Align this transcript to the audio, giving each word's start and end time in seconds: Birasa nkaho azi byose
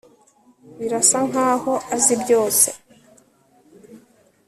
Birasa 0.77 1.19
nkaho 1.29 1.73
azi 1.95 2.13
byose 2.21 2.67